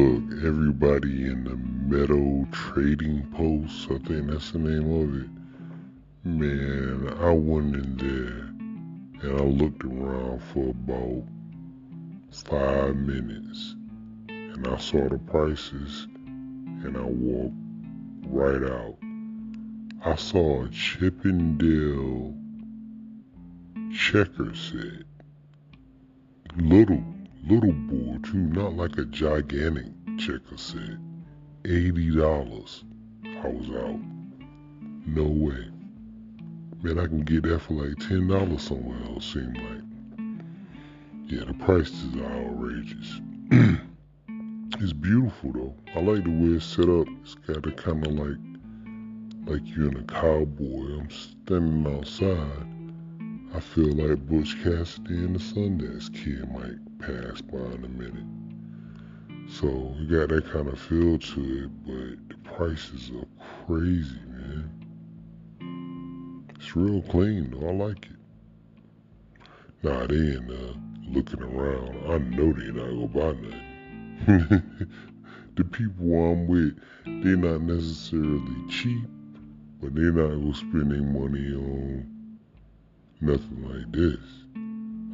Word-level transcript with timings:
Look, 0.00 0.44
everybody 0.46 1.26
in 1.26 1.44
the 1.44 1.56
Meadow 1.56 2.48
Trading 2.52 3.22
Post, 3.36 3.90
I 3.90 3.98
think 4.08 4.30
that's 4.30 4.50
the 4.52 4.58
name 4.58 4.90
of 4.90 5.14
it. 5.14 5.28
Man, 6.24 7.14
I 7.20 7.30
went 7.32 7.74
in 7.76 7.96
there 7.98 9.30
and 9.30 9.38
I 9.38 9.44
looked 9.44 9.84
around 9.84 10.42
for 10.54 10.70
about 10.70 11.22
five 12.30 12.96
minutes 12.96 13.74
and 14.30 14.66
I 14.66 14.78
saw 14.78 15.06
the 15.06 15.18
prices 15.18 16.06
and 16.26 16.96
I 16.96 17.02
walked 17.02 17.54
right 18.24 18.72
out. 18.72 18.96
I 20.02 20.14
saw 20.14 20.64
a 20.64 20.68
Chippendale 20.70 22.34
checker 23.92 24.54
set. 24.54 25.04
Little, 26.56 27.04
little 27.48 27.72
board 27.72 28.24
too, 28.24 28.38
not 28.38 28.74
like 28.74 28.98
a 28.98 29.04
gigantic 29.04 29.86
checker 30.18 30.56
set. 30.56 30.98
Eighty 31.64 32.14
dollars. 32.14 32.84
I 33.24 33.48
was 33.48 33.70
out. 33.70 34.00
No 35.06 35.24
way. 35.24 35.66
Man, 36.82 36.98
I 36.98 37.06
can 37.06 37.22
get 37.22 37.42
that 37.44 37.60
for 37.60 37.74
like 37.74 37.98
ten 37.98 38.28
dollars 38.28 38.62
somewhere 38.62 39.02
else, 39.04 39.32
seem 39.32 39.52
like. 39.54 39.90
Yeah, 41.26 41.44
the 41.44 41.54
prices 41.54 42.16
are 42.16 42.32
outrageous. 42.32 43.20
it's 44.80 44.92
beautiful 44.92 45.52
though. 45.52 45.74
I 45.94 46.00
like 46.00 46.24
the 46.24 46.30
way 46.30 46.56
it's 46.56 46.64
set 46.64 46.88
up. 46.88 47.06
It's 47.22 47.34
got 47.34 47.66
a 47.66 47.72
kind 47.72 48.06
of 48.06 48.12
like 48.12 48.38
like 49.46 49.62
you're 49.76 49.88
in 49.88 49.96
a 49.96 50.02
cowboy. 50.04 51.00
I'm 51.00 51.10
standing 51.10 51.96
outside. 51.96 52.66
I 53.52 53.58
feel 53.58 53.92
like 53.92 54.28
Butch 54.28 54.56
Cassidy 54.62 55.14
and 55.14 55.34
the 55.34 55.40
Sundance 55.40 56.12
Kid 56.14 56.48
might 56.52 56.78
pass 57.00 57.40
by 57.40 57.58
in 57.58 57.84
a 57.84 57.88
minute. 57.88 59.50
So 59.50 59.92
you 59.98 60.06
got 60.06 60.28
that 60.28 60.48
kind 60.52 60.68
of 60.68 60.78
feel 60.78 61.18
to 61.18 61.64
it, 61.64 61.70
but 61.84 62.28
the 62.28 62.36
prices 62.44 63.10
are 63.10 63.26
crazy, 63.66 64.20
man. 64.28 64.70
It's 66.54 66.76
real 66.76 67.02
clean 67.02 67.50
though. 67.50 67.68
I 67.68 67.72
like 67.72 68.06
it. 68.06 68.16
Nah, 69.82 70.06
they 70.06 70.14
ain't 70.14 70.48
uh, 70.48 70.74
looking 71.08 71.42
around. 71.42 71.96
I 72.08 72.18
know 72.18 72.52
they 72.52 72.70
not 72.70 72.86
gonna 72.88 73.08
buy 73.08 73.32
nothing. 73.40 74.62
the 75.56 75.64
people 75.64 76.04
I'm 76.06 76.46
with, 76.46 76.78
they're 77.04 77.36
not 77.36 77.62
necessarily 77.62 78.68
cheap, 78.68 79.08
but 79.82 79.92
they're 79.96 80.12
not 80.12 80.28
gonna 80.28 80.54
spend 80.54 80.92
their 80.92 81.02
money 81.02 81.52
on 81.52 82.19
nothing 83.20 83.62
like 83.62 83.92
this. 83.92 84.18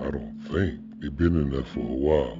I 0.00 0.10
don't 0.10 0.38
think. 0.50 0.80
They've 1.00 1.16
been 1.16 1.36
in 1.36 1.50
there 1.50 1.64
for 1.64 1.80
a 1.80 1.82
while. 1.82 2.38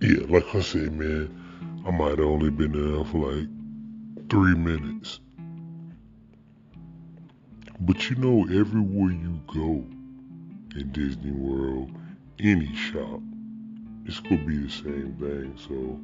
Yeah, 0.00 0.26
like 0.28 0.54
I 0.54 0.60
said, 0.60 0.92
man, 0.92 1.82
I 1.86 1.90
might 1.90 2.18
have 2.18 2.28
only 2.28 2.50
been 2.50 2.72
there 2.72 3.04
for 3.04 3.32
like 3.32 3.48
three 4.30 4.54
minutes. 4.54 5.20
But 7.80 8.08
you 8.08 8.16
know, 8.16 8.42
everywhere 8.44 9.10
you 9.10 9.40
go 9.46 9.84
in 10.78 10.90
Disney 10.92 11.32
World, 11.32 11.90
any 12.40 12.74
shop, 12.74 13.20
it's 14.06 14.20
gonna 14.20 14.44
be 14.44 14.58
the 14.58 14.70
same 14.70 15.16
thing. 15.18 15.56
So 15.56 16.00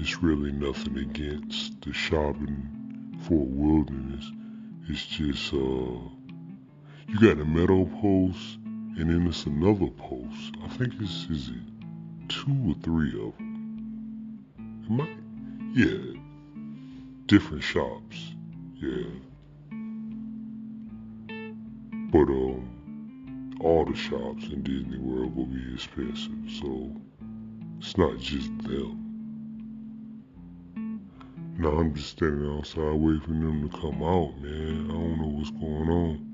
it's 0.00 0.22
really 0.22 0.52
nothing 0.52 0.98
against 0.98 1.80
the 1.82 1.92
shopping 1.92 3.18
Fort 3.28 3.48
Wilderness. 3.48 4.30
It's 4.88 5.06
just 5.06 5.54
uh, 5.54 6.08
you 7.08 7.20
got 7.20 7.40
a 7.40 7.44
meadow 7.44 7.84
post, 8.00 8.58
and 8.98 9.10
then 9.10 9.26
it's 9.26 9.46
another 9.46 9.88
post. 9.88 10.54
I 10.64 10.68
think 10.68 10.94
it's 11.00 11.26
is 11.30 11.48
it 11.48 12.28
two 12.28 12.56
or 12.68 12.74
three 12.82 13.10
of 13.10 13.36
them. 13.36 14.44
It 14.84 14.90
might, 14.90 15.16
yeah, 15.74 16.20
different 17.26 17.62
shops. 17.62 18.34
Yeah. 18.76 19.04
But 22.10 22.28
um, 22.28 23.58
all 23.60 23.84
the 23.84 23.94
shops 23.94 24.44
in 24.44 24.62
Disney 24.62 24.98
World 24.98 25.34
will 25.34 25.46
be 25.46 25.74
expensive, 25.74 26.50
so 26.60 26.90
it's 27.78 27.96
not 27.96 28.18
just 28.18 28.50
them. 28.62 28.98
Now 31.58 31.70
I'm 31.70 31.94
just 31.94 32.10
standing 32.10 32.58
outside 32.58 32.94
waiting 32.94 33.20
for 33.20 33.28
them 33.28 33.68
to 33.68 33.78
come 33.78 34.02
out, 34.02 34.36
man. 34.40 34.90
I 34.90 34.94
don't 34.94 35.20
know 35.20 35.28
what's 35.38 35.50
going 35.50 35.88
on. 35.88 36.32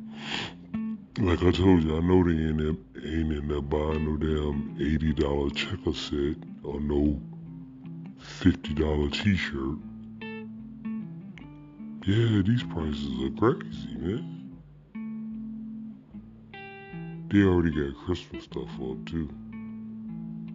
Like 1.21 1.43
I 1.43 1.51
told 1.51 1.83
you, 1.83 1.97
I 1.97 2.01
know 2.01 2.23
they 2.23 2.31
ain't, 2.31 2.61
in, 2.61 2.79
ain't 2.95 3.33
in 3.33 3.49
there 3.49 3.61
buying 3.61 4.05
no 4.05 4.17
damn 4.17 4.77
eighty 4.81 5.12
dollar 5.12 5.51
checker 5.51 5.93
set 5.93 6.37
or 6.62 6.79
no 6.81 7.21
fifty 8.21 8.73
dollar 8.73 9.11
t-shirt. 9.11 9.79
Yeah, 12.06 12.43
these 12.43 12.62
prices 12.62 13.21
are 13.25 13.31
crazy, 13.37 13.97
man. 13.97 14.59
They 17.33 17.43
already 17.43 17.73
got 17.73 18.00
Christmas 18.05 18.45
stuff 18.45 18.71
up 18.81 19.05
too. 19.06 19.29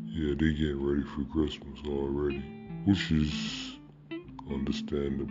Yeah, 0.05 0.29
they 0.29 0.53
getting 0.53 0.81
ready 0.81 1.03
for 1.03 1.25
Christmas 1.25 1.77
already, 1.85 2.41
which 2.85 3.11
is 3.11 3.75
understandable. 4.49 5.27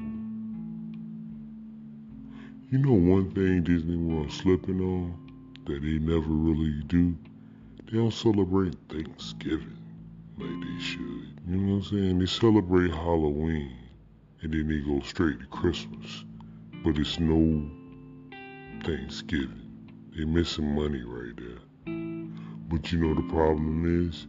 You 2.71 2.79
know 2.79 2.93
one 2.93 3.31
thing 3.33 3.63
Disney 3.63 3.97
World 3.97 4.31
slipping 4.31 4.81
on 4.81 5.22
that 5.67 5.83
they 5.83 5.99
never 5.99 6.29
really 6.29 6.83
do? 6.87 7.17
They 7.87 7.99
don't 7.99 8.13
celebrate 8.13 8.77
Thanksgiving 8.89 9.79
like 10.39 10.49
they 10.49 10.83
should. 10.83 11.41
You 11.47 11.57
know 11.57 11.75
what 11.75 11.85
I'm 11.85 11.91
saying? 11.91 12.19
They 12.19 12.27
celebrate 12.27 12.91
Halloween 12.91 13.77
and 14.43 14.53
then 14.53 14.69
they 14.69 14.81
go 14.81 15.01
straight 15.01 15.41
to 15.41 15.47
Christmas. 15.47 16.25
But 16.85 16.99
it's 16.99 17.19
no 17.21 17.69
Thanksgiving. 18.85 19.63
They're 20.17 20.27
missing 20.27 20.75
money 20.75 21.03
right 21.03 21.37
there. 21.37 21.61
But 22.69 22.91
you 22.91 22.99
know 22.99 23.15
the 23.15 23.29
problem 23.29 24.09
is? 24.09 24.27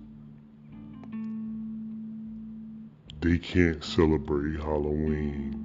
They 3.22 3.38
can't 3.38 3.84
celebrate 3.84 4.60
Halloween, 4.60 5.58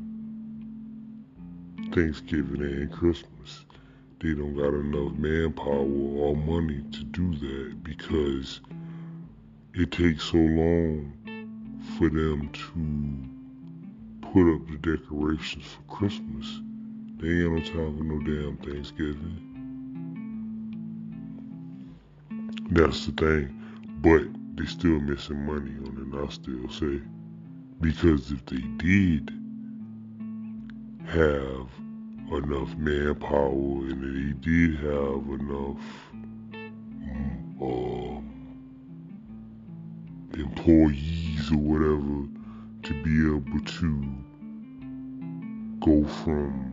Thanksgiving, 1.92 2.62
and 2.62 2.92
Christmas. 2.92 3.64
They 4.20 4.34
don't 4.34 4.56
got 4.56 4.74
enough 4.74 5.12
manpower 5.16 5.84
or 5.84 6.34
money 6.34 6.82
to 6.90 7.04
do 7.04 7.36
that 7.36 7.84
because 7.84 8.60
it 9.74 9.92
takes 9.92 10.24
so 10.24 10.38
long 10.38 11.12
for 11.96 12.08
them 12.08 12.50
to 12.52 14.28
put 14.28 14.52
up 14.52 14.66
the 14.66 14.96
decorations 14.96 15.64
for 15.66 15.82
Christmas. 15.94 16.60
They 17.18 17.28
ain't 17.28 17.52
no 17.52 17.60
time 17.60 17.96
for 17.96 18.04
no 18.04 18.18
damn 18.24 18.56
Thanksgiving. 18.56 19.44
That's 22.70 23.06
the 23.06 23.12
thing. 23.12 23.54
But 24.00 24.24
they 24.56 24.66
still 24.66 24.98
missing 24.98 25.46
money 25.46 25.76
on 25.86 26.12
it, 26.12 26.24
I 26.24 26.28
still 26.32 26.68
say. 26.70 27.00
Because 27.80 28.32
if 28.32 28.44
they 28.46 28.62
did 28.78 29.30
have 31.06 31.68
enough 32.32 32.76
manpower 32.76 33.50
and 33.50 34.02
they 34.02 34.32
did 34.40 34.76
have 34.76 35.40
enough 35.40 35.80
um, 37.60 38.24
employees 40.34 41.50
or 41.50 41.56
whatever 41.56 42.28
to 42.82 43.02
be 43.02 43.26
able 43.26 43.64
to 43.64 44.04
go 45.80 46.08
from 46.22 46.68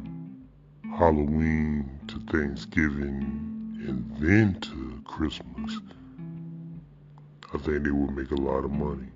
Halloween 0.97 1.89
to 2.07 2.19
Thanksgiving 2.31 3.45
and 3.87 4.17
then 4.17 4.59
to 4.61 5.01
Christmas, 5.05 5.79
I 7.53 7.57
think 7.59 7.83
they 7.83 7.91
would 7.91 8.15
make 8.15 8.31
a 8.31 8.35
lot 8.35 8.65
of 8.65 8.71
money. 8.71 9.07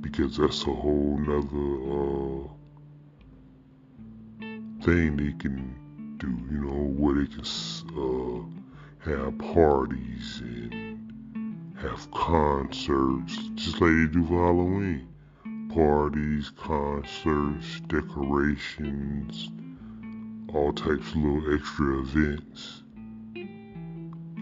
Because 0.00 0.36
that's 0.36 0.62
a 0.62 0.72
whole 0.72 1.18
nother 1.18 2.46
uh, 2.46 2.59
thing 4.82 5.16
they 5.16 5.32
can 5.32 6.16
do, 6.18 6.28
you 6.50 6.64
know, 6.64 6.92
where 6.96 7.14
they 7.14 7.26
can 7.26 7.44
uh, 7.96 9.10
have 9.10 9.38
parties 9.38 10.40
and 10.40 11.74
have 11.78 12.10
concerts, 12.10 13.36
just 13.54 13.80
like 13.80 13.90
they 13.90 14.06
do 14.06 14.26
for 14.26 14.46
Halloween. 14.46 15.06
Parties, 15.74 16.50
concerts, 16.56 17.80
decorations, 17.86 19.50
all 20.52 20.72
types 20.72 21.10
of 21.10 21.16
little 21.16 21.54
extra 21.54 22.00
events. 22.00 22.82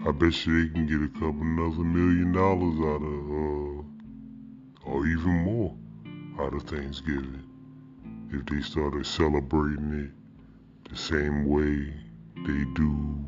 I 0.07 0.11
bet 0.11 0.45
you 0.45 0.67
they 0.67 0.73
can 0.73 0.87
get 0.87 1.01
a 1.01 1.09
couple 1.13 1.41
another 1.41 1.83
million 1.83 2.31
dollars 2.31 2.79
out 2.79 3.03
of, 3.05 3.29
uh, 3.29 4.91
or 4.91 5.05
even 5.05 5.43
more, 5.43 5.75
out 6.39 6.53
of 6.53 6.63
Thanksgiving 6.63 7.43
if 8.31 8.45
they 8.45 8.61
started 8.61 9.05
celebrating 9.05 10.05
it 10.05 10.18
the 10.89 10.97
same 10.97 11.45
way 11.45 11.93
they 12.35 12.63
do 12.73 13.25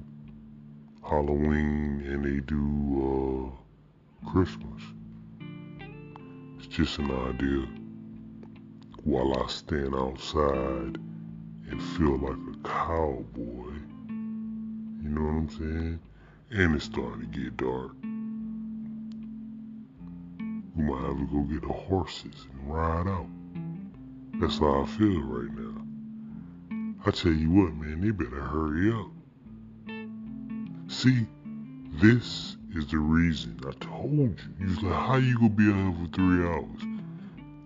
Halloween 1.08 2.04
and 2.08 2.26
they 2.26 2.40
do 2.42 3.54
uh, 4.26 4.30
Christmas. 4.32 4.82
It's 6.58 6.68
just 6.68 6.98
an 6.98 7.12
idea 7.12 7.68
while 9.04 9.44
I 9.44 9.48
stand 9.48 9.96
outside 9.96 10.98
and 11.70 11.84
feel 11.98 12.18
like 12.18 12.38
a 12.38 12.68
cowboy. 12.68 13.74
You 15.04 15.10
know 15.10 15.22
what 15.22 15.30
I'm 15.30 15.50
saying? 15.50 16.00
And 16.52 16.76
it's 16.76 16.86
starting 16.86 17.32
to 17.32 17.40
get 17.40 17.58
dark. 17.58 17.92
We 20.76 20.84
might 20.84 21.02
have 21.02 21.18
to 21.18 21.28
go 21.32 21.42
get 21.42 21.62
the 21.62 21.74
horses 21.74 22.48
and 22.52 22.74
ride 22.74 23.08
out. 23.08 23.28
That's 24.40 24.58
how 24.58 24.82
I 24.82 24.86
feel 24.86 25.22
right 25.22 25.52
now. 25.56 25.81
I 27.04 27.10
tell 27.10 27.32
you 27.32 27.50
what, 27.50 27.74
man, 27.74 28.02
they 28.02 28.12
better 28.12 28.42
hurry 28.42 28.92
up. 28.92 29.08
See, 30.88 31.26
this 31.94 32.58
is 32.76 32.88
the 32.92 33.00
reason 33.00 33.60
I 33.68 33.72
told 33.84 34.12
you. 34.12 34.36
You 34.60 34.68
was 34.68 34.84
like, 34.84 34.94
how 34.94 35.16
you 35.16 35.36
gonna 35.36 35.50
be 35.50 35.72
out 35.72 35.76
here 35.76 35.96
for 36.00 36.12
three 36.14 36.46
hours? 36.46 36.82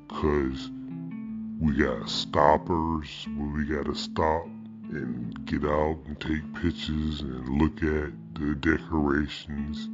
Cause 0.08 0.70
we 1.60 1.74
got 1.74 2.10
stoppers 2.10 3.28
where 3.36 3.50
we 3.50 3.66
gotta 3.66 3.94
stop 3.94 4.46
and 4.92 5.46
get 5.46 5.66
out 5.66 5.98
and 6.06 6.20
take 6.22 6.54
pictures 6.62 7.20
and 7.20 7.62
look 7.62 7.84
at 7.84 8.14
the 8.36 8.56
decorations 8.56 9.86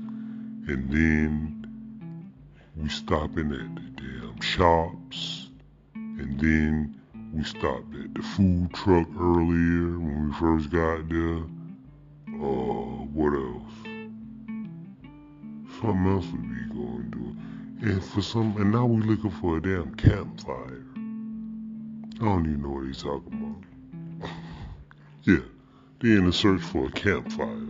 and 0.67 0.91
then 0.91 2.31
we 2.75 2.89
stopping 2.89 3.51
at 3.51 3.75
the 3.75 4.01
damn 4.03 4.39
shops 4.41 5.49
and 5.95 6.39
then 6.39 7.00
we 7.33 7.43
stopped 7.43 7.95
at 7.95 8.13
the 8.13 8.21
food 8.21 8.73
truck 8.73 9.07
earlier 9.17 9.97
when 9.97 10.27
we 10.27 10.33
first 10.35 10.69
got 10.69 11.07
there. 11.07 11.43
Uh, 12.27 13.05
what 13.13 13.33
else? 13.33 13.73
Something 15.79 16.07
else 16.11 16.25
we 16.25 16.39
be 16.39 16.73
going 16.73 17.11
to. 17.11 17.87
And 17.87 18.03
for 18.03 18.21
some, 18.21 18.55
and 18.57 18.71
now 18.71 18.85
we 18.85 19.01
looking 19.01 19.31
for 19.31 19.57
a 19.57 19.61
damn 19.61 19.95
campfire. 19.95 20.83
I 22.19 22.25
don't 22.25 22.45
even 22.45 22.63
know 22.63 22.69
what 22.69 22.85
he's 22.85 23.01
talking 23.01 23.63
about. 24.19 24.29
yeah, 25.23 25.39
they 26.01 26.09
in 26.09 26.25
the 26.25 26.33
search 26.33 26.61
for 26.61 26.87
a 26.87 26.91
campfire. 26.91 27.67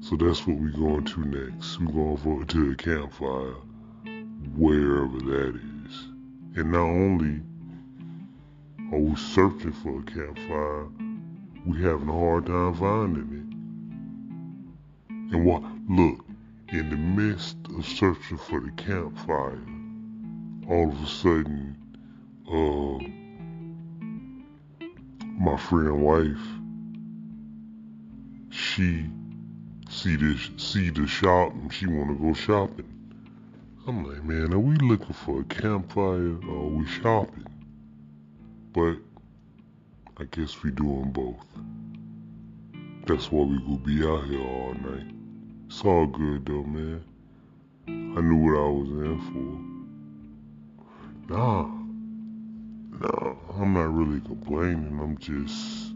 So 0.00 0.16
that's 0.16 0.46
what 0.46 0.56
we're 0.56 0.70
going 0.70 1.04
to 1.04 1.24
next. 1.24 1.78
We're 1.78 1.92
going 1.92 2.16
for, 2.16 2.44
to 2.44 2.70
a 2.70 2.74
campfire, 2.74 3.54
wherever 4.56 5.18
that 5.18 5.60
is. 5.86 5.94
And 6.56 6.72
not 6.72 6.80
only 6.80 7.42
are 8.92 8.98
we 8.98 9.16
searching 9.16 9.72
for 9.72 9.98
a 9.98 10.02
campfire, 10.04 10.86
we're 11.64 11.90
having 11.90 12.08
a 12.08 12.12
hard 12.12 12.46
time 12.46 12.74
finding 12.74 13.48
it. 15.10 15.34
And 15.34 15.44
what? 15.44 15.62
Look, 15.88 16.24
in 16.68 16.90
the 16.90 16.96
midst 16.96 17.56
of 17.76 17.84
searching 17.84 18.38
for 18.38 18.60
the 18.60 18.70
campfire, 18.72 19.58
all 20.68 20.88
of 20.90 21.02
a 21.02 21.06
sudden, 21.06 21.76
uh, 22.48 22.98
my 25.38 25.56
friend 25.56 26.00
wife, 26.00 26.38
she 28.50 29.06
see 29.90 30.16
the 30.16 30.38
see 30.56 30.90
the 30.90 31.06
shop 31.06 31.52
and 31.52 31.72
she 31.72 31.86
wanna 31.86 32.14
go 32.14 32.34
shopping. 32.34 32.86
I'm 33.86 34.04
like, 34.04 34.22
man, 34.24 34.52
are 34.52 34.58
we 34.58 34.76
looking 34.76 35.12
for 35.12 35.40
a 35.40 35.44
campfire 35.44 36.38
or 36.48 36.56
are 36.56 36.68
we 36.68 36.86
shopping? 36.86 37.46
But 38.76 38.98
I 40.18 40.24
guess 40.32 40.62
we 40.62 40.70
doing 40.70 41.10
both. 41.10 41.46
That's 43.06 43.32
why 43.32 43.44
we 43.44 43.58
gonna 43.60 43.78
be 43.78 44.06
out 44.06 44.24
here 44.26 44.46
all 44.46 44.74
night. 44.74 45.14
It's 45.66 45.82
all 45.82 46.06
good 46.06 46.44
though, 46.44 46.62
man. 46.62 47.02
I 47.88 48.20
knew 48.20 48.36
what 48.36 48.58
I 48.58 48.68
was 48.68 48.90
in 48.90 49.18
for. 51.26 51.32
Nah. 51.32 51.62
Nah, 53.00 53.34
I'm 53.58 53.72
not 53.72 53.94
really 53.94 54.20
complaining. 54.20 55.00
I'm 55.02 55.16
just 55.16 55.94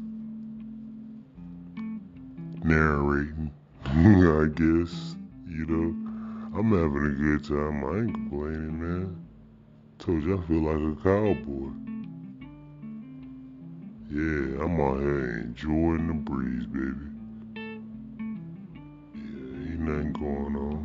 narrating, 2.65 3.53
I 3.85 4.47
guess. 4.55 5.17
You 5.47 5.67
know, 5.67 6.59
I'm 6.59 6.71
having 6.71 7.05
a 7.05 7.11
good 7.11 7.45
time. 7.45 7.85
I 7.85 7.99
ain't 7.99 8.15
complaining, 8.15 8.81
man. 8.81 9.27
Told 9.99 10.23
you 10.23 10.39
I 10.39 10.47
feel 10.47 10.63
like 10.63 10.99
a 10.99 11.03
cowboy. 11.03 11.91
Yeah, 14.13 14.65
I'm 14.65 14.81
out 14.81 14.99
here 14.99 15.39
enjoying 15.39 16.09
the 16.09 16.15
breeze, 16.15 16.67
baby. 16.67 17.07
Yeah, 19.15 19.71
ain't 19.71 19.81
nothing 19.83 20.13
going 20.15 20.57
on. 20.57 20.83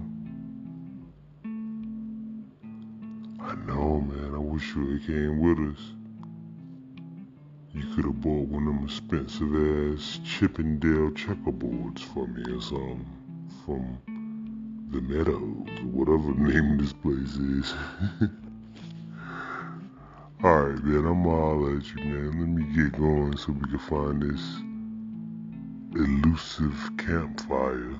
I 3.41 3.55
know, 3.65 4.01
man. 4.01 4.35
I 4.35 4.37
wish 4.37 4.75
you 4.75 4.91
had 4.91 5.07
came 5.07 5.39
with 5.39 5.57
us. 5.57 5.81
You 7.73 7.95
could 7.95 8.05
have 8.05 8.21
bought 8.21 8.47
one 8.47 8.67
of 8.67 8.75
them 8.75 8.83
expensive 8.83 9.55
ass 9.95 10.19
Chippendale 10.23 11.09
checkerboards 11.09 12.01
for 12.01 12.27
me 12.27 12.43
or 12.53 12.61
something 12.61 13.07
from 13.65 13.97
the 14.91 15.01
Meadows 15.01 15.65
whatever 15.85 16.31
the 16.31 16.53
name 16.53 16.73
of 16.73 16.77
this 16.77 16.93
place 16.93 17.37
is. 17.37 17.73
Alright, 20.65 20.83
man, 20.83 21.05
I'm 21.05 21.27
all 21.27 21.77
at 21.77 21.93
you, 21.93 22.03
man. 22.05 22.39
Let 22.39 22.49
me 22.49 22.63
get 22.73 22.99
going 22.99 23.37
so 23.37 23.51
we 23.51 23.69
can 23.69 23.77
find 23.77 24.19
this 24.19 24.41
elusive 25.93 26.89
campfire. 26.97 27.93